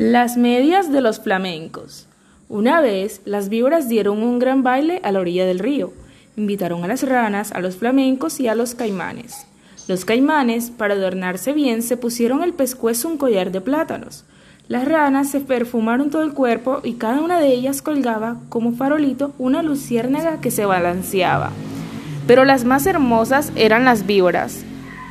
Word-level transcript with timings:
Las 0.00 0.36
medias 0.36 0.92
de 0.92 1.00
los 1.00 1.18
flamencos. 1.18 2.06
Una 2.48 2.80
vez 2.80 3.20
las 3.24 3.48
víboras 3.48 3.88
dieron 3.88 4.22
un 4.22 4.38
gran 4.38 4.62
baile 4.62 5.00
a 5.02 5.10
la 5.10 5.18
orilla 5.18 5.44
del 5.44 5.58
río. 5.58 5.92
Invitaron 6.36 6.84
a 6.84 6.86
las 6.86 7.02
ranas, 7.02 7.50
a 7.50 7.58
los 7.58 7.78
flamencos 7.78 8.38
y 8.38 8.46
a 8.46 8.54
los 8.54 8.76
caimanes. 8.76 9.48
Los 9.88 10.04
caimanes, 10.04 10.70
para 10.70 10.94
adornarse 10.94 11.52
bien, 11.52 11.82
se 11.82 11.96
pusieron 11.96 12.44
el 12.44 12.52
pescuezo 12.52 13.08
un 13.08 13.18
collar 13.18 13.50
de 13.50 13.60
plátanos. 13.60 14.24
Las 14.68 14.86
ranas 14.86 15.30
se 15.30 15.40
perfumaron 15.40 16.10
todo 16.10 16.22
el 16.22 16.32
cuerpo 16.32 16.78
y 16.84 16.92
cada 16.92 17.20
una 17.20 17.40
de 17.40 17.48
ellas 17.48 17.82
colgaba, 17.82 18.36
como 18.50 18.74
farolito, 18.74 19.32
una 19.36 19.64
luciérnaga 19.64 20.40
que 20.40 20.52
se 20.52 20.64
balanceaba. 20.64 21.50
Pero 22.28 22.44
las 22.44 22.64
más 22.64 22.86
hermosas 22.86 23.50
eran 23.56 23.84
las 23.84 24.06
víboras. 24.06 24.62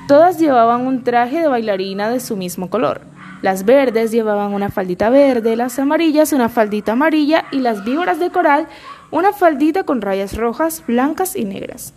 Todas 0.08 0.40
llevaban 0.40 0.88
un 0.88 1.04
traje 1.04 1.42
de 1.42 1.50
bailarina 1.50 2.10
de 2.10 2.22
su 2.22 2.38
mismo 2.38 2.70
color. 2.70 3.02
Las 3.42 3.66
verdes 3.66 4.12
llevaban 4.12 4.54
una 4.54 4.70
faldita 4.70 5.10
verde, 5.10 5.56
las 5.56 5.78
amarillas 5.78 6.34
una 6.34 6.50
faldita 6.50 6.94
amarilla 6.94 7.46
y 7.52 7.60
las 7.60 7.84
víboras 7.86 8.20
de 8.20 8.32
coral 8.32 8.68
una 9.12 9.32
faldita 9.32 9.84
con 9.84 10.02
rayas 10.02 10.36
rojas, 10.36 10.84
blancas 10.88 11.36
y 11.36 11.46
negras. 11.46 11.94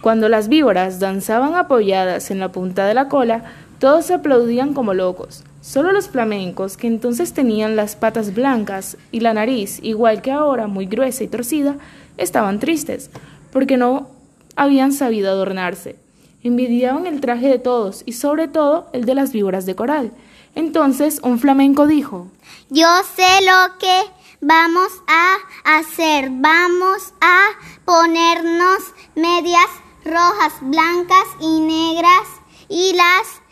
Cuando 0.00 0.30
las 0.30 0.48
víboras 0.48 0.98
danzaban 0.98 1.54
apoyadas 1.54 2.30
en 2.30 2.40
la 2.40 2.50
punta 2.50 2.86
de 2.86 2.94
la 2.94 3.08
cola, 3.08 3.44
todos 3.78 4.06
se 4.06 4.14
aplaudían 4.14 4.72
como 4.72 4.94
locos. 4.94 5.44
Solo 5.60 5.92
los 5.92 6.08
flamencos, 6.08 6.78
que 6.78 6.86
entonces 6.86 7.34
tenían 7.34 7.76
las 7.76 7.96
patas 7.96 8.34
blancas 8.34 8.96
y 9.12 9.20
la 9.20 9.34
nariz, 9.34 9.78
igual 9.82 10.22
que 10.22 10.32
ahora, 10.32 10.66
muy 10.66 10.86
gruesa 10.86 11.22
y 11.24 11.28
torcida, 11.28 11.76
estaban 12.16 12.60
tristes, 12.60 13.10
porque 13.52 13.76
no 13.76 14.08
habían 14.56 14.92
sabido 14.92 15.30
adornarse. 15.30 15.96
Envidiaban 16.42 17.06
el 17.06 17.20
traje 17.20 17.48
de 17.48 17.58
todos 17.58 18.02
y 18.06 18.12
sobre 18.12 18.48
todo 18.48 18.88
el 18.94 19.04
de 19.04 19.14
las 19.14 19.32
víboras 19.32 19.66
de 19.66 19.74
coral. 19.74 20.12
Entonces 20.54 21.20
un 21.22 21.38
flamenco 21.38 21.86
dijo, 21.86 22.28
Yo 22.68 22.88
sé 23.16 23.44
lo 23.44 23.78
que 23.78 24.10
vamos 24.40 24.90
a 25.06 25.78
hacer. 25.78 26.30
Vamos 26.30 27.12
a 27.20 27.48
ponernos 27.84 28.78
medias 29.14 29.68
rojas, 30.04 30.54
blancas 30.62 31.26
y 31.40 31.60
negras 31.60 32.26
y 32.68 32.94
las 32.94 33.42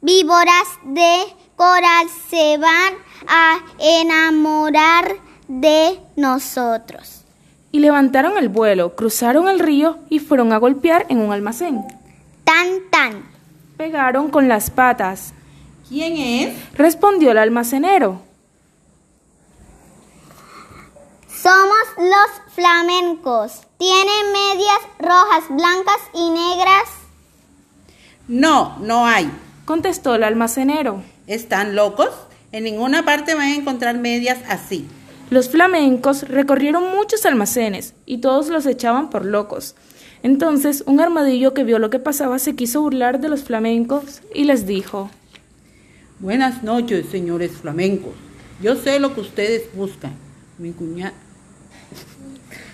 víboras 0.00 0.68
de 0.84 1.24
coral 1.56 2.06
se 2.28 2.58
van 2.58 2.94
a 3.26 3.58
enamorar 3.78 5.16
de 5.48 5.98
nosotros. 6.16 7.24
Y 7.72 7.80
levantaron 7.80 8.38
el 8.38 8.48
vuelo, 8.48 8.94
cruzaron 8.94 9.48
el 9.48 9.58
río 9.58 9.98
y 10.08 10.18
fueron 10.18 10.52
a 10.52 10.58
golpear 10.58 11.06
en 11.08 11.20
un 11.20 11.32
almacén. 11.32 11.84
Tan, 12.44 12.90
tan. 12.90 13.24
Pegaron 13.76 14.30
con 14.30 14.48
las 14.48 14.70
patas. 14.70 15.34
¿Quién 15.88 16.16
es? 16.16 16.72
Respondió 16.74 17.30
el 17.30 17.38
almacenero. 17.38 18.20
Somos 21.28 21.78
los 21.96 22.54
flamencos. 22.54 23.60
¿Tienen 23.78 24.32
medias 24.32 24.80
rojas, 24.98 25.44
blancas 25.48 26.00
y 26.12 26.30
negras? 26.30 26.88
No, 28.26 28.76
no 28.80 29.06
hay. 29.06 29.30
Contestó 29.64 30.16
el 30.16 30.24
almacenero. 30.24 31.02
¿Están 31.28 31.76
locos? 31.76 32.10
En 32.50 32.64
ninguna 32.64 33.04
parte 33.04 33.34
van 33.34 33.52
a 33.52 33.54
encontrar 33.54 33.96
medias 33.96 34.38
así. 34.48 34.88
Los 35.30 35.48
flamencos 35.50 36.22
recorrieron 36.28 36.90
muchos 36.96 37.26
almacenes 37.26 37.94
y 38.06 38.18
todos 38.18 38.48
los 38.48 38.66
echaban 38.66 39.10
por 39.10 39.24
locos. 39.24 39.76
Entonces 40.24 40.82
un 40.86 41.00
armadillo 41.00 41.54
que 41.54 41.62
vio 41.62 41.78
lo 41.78 41.90
que 41.90 42.00
pasaba 42.00 42.40
se 42.40 42.56
quiso 42.56 42.80
burlar 42.80 43.20
de 43.20 43.28
los 43.28 43.44
flamencos 43.44 44.22
y 44.34 44.44
les 44.44 44.66
dijo 44.66 45.10
Buenas 46.18 46.62
noches, 46.62 47.06
señores 47.10 47.52
flamencos. 47.52 48.14
Yo 48.62 48.74
sé 48.74 48.98
lo 48.98 49.14
que 49.14 49.20
ustedes 49.20 49.64
buscan. 49.74 50.14
Mi 50.56 50.72
cuñada, 50.72 51.12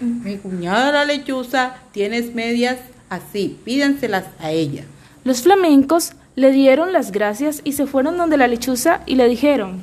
mi 0.01 0.39
cuñada 0.39 0.93
la 0.93 1.05
lechuza 1.05 1.75
tiene 1.91 2.23
medias 2.23 2.79
así. 3.09 3.59
Pídanselas 3.65 4.27
a 4.39 4.53
ella. 4.53 4.85
Los 5.25 5.43
flamencos 5.43 6.13
le 6.37 6.53
dieron 6.53 6.93
las 6.93 7.11
gracias 7.11 7.63
y 7.65 7.73
se 7.73 7.87
fueron 7.87 8.17
donde 8.17 8.37
la 8.37 8.47
lechuza 8.47 9.01
y 9.07 9.17
le 9.17 9.29
dijeron 9.29 9.83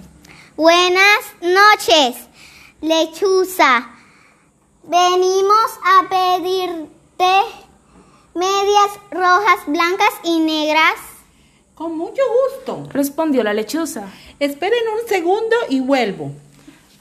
Buenas 0.56 1.20
noches, 1.42 2.16
lechuza. 2.80 3.90
Venimos 4.84 5.70
a 5.84 6.08
pedirte 6.08 6.90
medias 8.36 8.92
rojas, 9.12 9.60
blancas 9.68 10.14
y 10.24 10.40
negras. 10.40 11.09
Con 11.80 11.98
mucho 11.98 12.22
gusto. 12.44 12.90
Respondió 12.92 13.42
la 13.42 13.54
lechuza. 13.54 14.08
Esperen 14.42 14.84
un 15.02 15.08
segundo 15.08 15.56
y 15.70 15.80
vuelvo. 15.80 16.34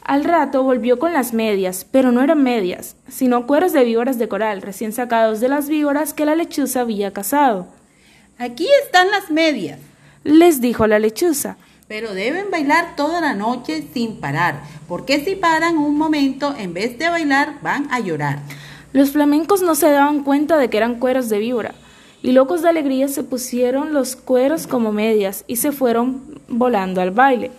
Al 0.05 0.23
rato 0.23 0.63
volvió 0.63 1.01
con 1.01 1.13
las 1.13 1.33
medias, 1.33 1.85
pero 1.91 2.13
no 2.13 2.23
eran 2.23 2.45
medias, 2.45 2.95
sino 3.09 3.49
cueros 3.49 3.73
de 3.73 3.83
víboras 3.83 4.21
de 4.21 4.29
coral 4.29 4.63
recién 4.63 4.93
sacados 4.93 5.41
de 5.41 5.49
las 5.49 5.69
víboras 5.69 6.15
que 6.15 6.25
la 6.25 6.37
lechuza 6.37 6.83
había 6.83 7.13
cazado. 7.13 7.67
Aquí 8.39 8.69
están 8.85 9.11
las 9.11 9.33
medias. 9.33 9.81
Les 10.23 10.61
dijo 10.61 10.87
la 10.87 11.01
lechuza. 11.01 11.57
Pero 11.89 12.15
deben 12.15 12.53
bailar 12.53 12.95
toda 12.95 13.21
la 13.21 13.35
noche 13.35 13.85
sin 13.93 14.21
parar, 14.21 14.63
porque 14.87 15.25
si 15.25 15.35
paran 15.35 15.77
un 15.77 15.99
momento, 15.99 16.55
en 16.57 16.73
vez 16.73 16.97
de 17.01 17.09
bailar, 17.09 17.55
van 17.63 17.89
a 17.91 17.99
llorar. 17.99 18.39
Los 18.93 19.11
flamencos 19.11 19.61
no 19.61 19.75
se 19.75 19.91
daban 19.91 20.23
cuenta 20.23 20.57
de 20.57 20.71
que 20.71 20.77
eran 20.77 21.01
cueros 21.01 21.29
de 21.29 21.41
víbora, 21.41 21.75
y 22.23 22.33
locos 22.33 22.63
de 22.63 22.69
alegría 22.69 23.09
se 23.09 23.23
pusieron 23.23 23.93
los 23.95 24.17
cueros 24.17 24.67
como 24.67 24.93
medias 24.93 25.45
y 25.47 25.57
se 25.57 25.73
fueron 25.73 26.41
volando 26.49 27.01
al 27.01 27.11
baile. 27.11 27.51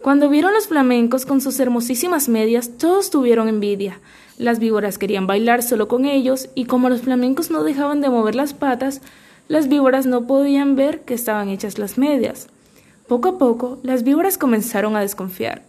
Cuando 0.00 0.28
vieron 0.30 0.54
los 0.54 0.68
flamencos 0.68 1.26
con 1.26 1.40
sus 1.40 1.60
hermosísimas 1.60 2.28
medias, 2.28 2.78
todos 2.78 3.10
tuvieron 3.10 3.48
envidia. 3.48 4.00
Las 4.38 4.58
víboras 4.58 4.96
querían 4.96 5.26
bailar 5.26 5.62
solo 5.62 5.88
con 5.88 6.06
ellos, 6.06 6.48
y 6.54 6.64
como 6.64 6.88
los 6.88 7.02
flamencos 7.02 7.50
no 7.50 7.64
dejaban 7.64 8.00
de 8.00 8.08
mover 8.08 8.34
las 8.34 8.54
patas, 8.54 9.02
las 9.48 9.68
víboras 9.68 10.06
no 10.06 10.26
podían 10.26 10.76
ver 10.76 11.00
que 11.02 11.12
estaban 11.12 11.50
hechas 11.50 11.78
las 11.78 11.98
medias. 11.98 12.48
Poco 13.08 13.28
a 13.28 13.38
poco, 13.38 13.78
las 13.82 14.02
víboras 14.02 14.38
comenzaron 14.38 14.96
a 14.96 15.00
desconfiar. 15.00 15.64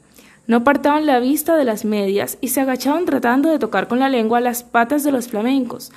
No 0.48 0.58
apartaban 0.58 1.06
la 1.06 1.20
vista 1.20 1.58
de 1.58 1.66
las 1.66 1.84
medias 1.84 2.38
y 2.40 2.50
se 2.50 2.62
agachaban 2.62 3.06
tratando 3.06 3.50
de 3.50 3.60
tocar 3.60 3.88
con 3.88 4.00
la 4.00 4.10
lengua 4.10 4.40
las 4.40 4.64
patas 4.64 5.04
de 5.04 5.12
los 5.12 5.28
flamencos, 5.28 5.92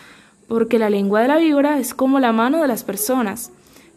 porque 0.48 0.78
la 0.78 0.90
lengua 0.90 1.22
de 1.22 1.28
la 1.28 1.36
víbora 1.36 1.78
es 1.78 1.94
como 1.94 2.20
la 2.20 2.32
mano 2.32 2.60
de 2.60 2.68
las 2.68 2.84
personas. 2.84 3.50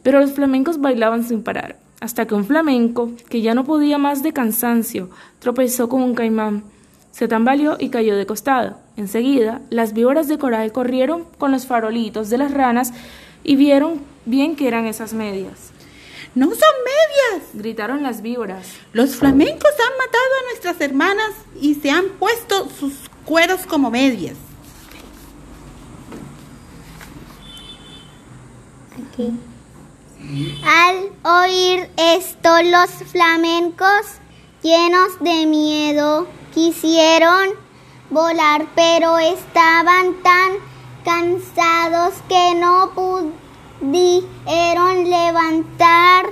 Pero 0.04 0.20
los 0.20 0.32
flamencos 0.32 0.80
bailaban 0.80 1.24
sin 1.24 1.44
parar, 1.44 1.78
hasta 2.00 2.26
que 2.26 2.36
un 2.36 2.46
flamenco, 2.46 3.12
que 3.30 3.42
ya 3.42 3.54
no 3.54 3.66
podía 3.66 3.98
más 3.98 4.24
de 4.24 4.34
cansancio, 4.34 5.10
tropezó 5.40 5.90
con 5.90 6.02
un 6.02 6.16
caimán. 6.16 6.64
Se 7.12 7.28
tambaleó 7.28 7.78
y 7.80 7.90
cayó 7.90 8.16
de 8.16 8.26
costado. 8.26 8.78
Enseguida, 8.96 9.62
las 9.70 9.94
víboras 9.94 10.28
de 10.28 10.38
coral 10.38 10.72
corrieron 10.72 11.26
con 11.38 11.52
los 11.52 11.66
farolitos 11.66 12.30
de 12.30 12.38
las 12.38 12.54
ranas 12.54 12.94
y 13.44 13.56
vieron 13.56 14.02
bien 14.26 14.56
que 14.56 14.68
eran 14.68 14.86
esas 14.86 15.14
medias. 15.14 15.72
¡No 16.36 16.46
son 16.46 16.60
medias! 16.86 17.50
gritaron 17.54 18.04
las 18.04 18.22
víboras. 18.22 18.68
Los 18.94 19.16
flamencos 19.16 19.72
han 19.72 19.98
matado 19.98 20.24
a 20.40 20.50
nuestras 20.52 20.82
hermanas 20.82 21.32
y 21.60 21.76
se 21.76 21.90
han 21.90 22.06
puesto 22.20 22.70
sus 22.70 22.94
cueros 23.26 23.66
como 23.66 23.90
medias. 23.90 24.36
Al 29.20 31.10
oír 31.24 31.90
esto, 31.98 32.62
los 32.62 32.90
flamencos, 33.12 34.06
llenos 34.62 35.20
de 35.20 35.48
miedo, 35.48 36.28
quisieron 36.54 37.50
volar, 38.12 38.68
pero 38.76 39.18
estaban 39.18 40.22
tan 40.22 40.52
cansados 41.04 42.14
que 42.30 42.54
no 42.56 42.92
pudieron 43.80 45.10
levantar 45.10 46.28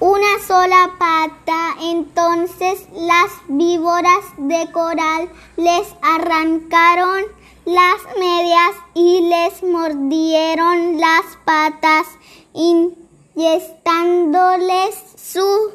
una 0.00 0.38
sola 0.46 0.92
pata. 0.98 1.74
Entonces 1.82 2.86
las 2.94 3.30
víboras 3.48 4.24
de 4.38 4.72
coral 4.72 5.28
les 5.58 5.94
arrancaron 6.00 7.24
las 7.66 8.00
medias 8.16 8.72
y 8.94 9.28
les 9.28 9.62
mordieron 9.64 10.98
las 11.00 11.36
patas, 11.44 12.06
inyectándoles 12.54 14.94
su 15.16 15.72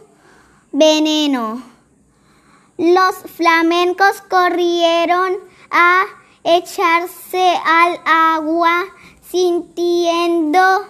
veneno. 0.72 1.62
Los 2.78 3.16
flamencos 3.36 4.22
corrieron 4.30 5.34
a 5.70 6.06
echarse 6.46 7.60
al 7.64 8.00
agua 8.06 8.86
sintiendo 9.30 10.86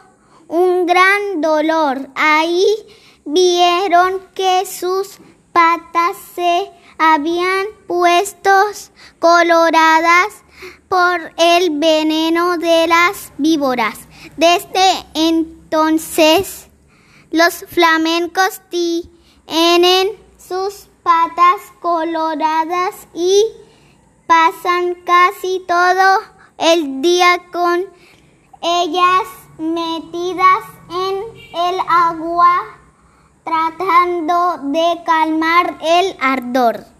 un 0.47 0.85
gran 0.85 1.41
dolor. 1.41 2.09
Ahí 2.13 2.67
vieron 3.25 4.21
que 4.35 4.67
sus 4.67 5.17
patas 5.51 6.15
se 6.35 6.71
habían 6.99 7.65
puesto 7.87 8.51
coloradas 9.19 10.40
por 10.87 11.33
el 11.37 11.79
veneno 11.79 12.57
de 12.57 12.87
las 12.87 13.31
víboras. 13.37 13.99
Desde 14.37 15.05
entonces, 15.13 16.67
los 17.31 17.65
flamencos 17.67 18.61
tienen 18.69 20.09
sus 20.37 20.89
patas 21.03 21.61
coloradas 21.79 23.07
y 23.13 23.43
pasan 24.27 24.95
casi 25.05 25.63
todo 25.67 26.19
el 26.57 27.01
día 27.01 27.41
con 27.51 27.85
ellas 28.61 29.27
metidas 29.57 30.63
en 30.89 31.17
el 31.53 31.79
agua 31.87 32.81
tratando 33.43 34.57
de 34.71 35.03
calmar 35.05 35.77
el 35.81 36.15
ardor. 36.19 36.90